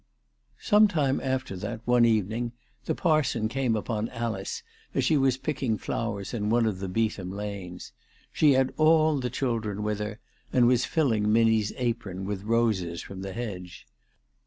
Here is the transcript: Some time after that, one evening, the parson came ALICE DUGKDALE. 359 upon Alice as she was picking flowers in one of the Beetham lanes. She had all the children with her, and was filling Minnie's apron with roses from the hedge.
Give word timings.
Some 0.59 0.87
time 0.87 1.19
after 1.21 1.55
that, 1.57 1.81
one 1.85 2.05
evening, 2.05 2.53
the 2.85 2.95
parson 2.95 3.47
came 3.47 3.75
ALICE 3.77 3.83
DUGKDALE. 3.85 4.05
359 4.11 4.17
upon 4.17 4.33
Alice 4.33 4.63
as 4.95 5.05
she 5.05 5.15
was 5.15 5.37
picking 5.37 5.77
flowers 5.77 6.33
in 6.33 6.49
one 6.49 6.65
of 6.65 6.79
the 6.79 6.89
Beetham 6.89 7.29
lanes. 7.31 7.91
She 8.33 8.53
had 8.53 8.73
all 8.77 9.19
the 9.19 9.29
children 9.29 9.83
with 9.83 9.99
her, 9.99 10.17
and 10.51 10.65
was 10.65 10.85
filling 10.85 11.31
Minnie's 11.31 11.71
apron 11.77 12.25
with 12.25 12.41
roses 12.41 13.03
from 13.03 13.21
the 13.21 13.33
hedge. 13.33 13.85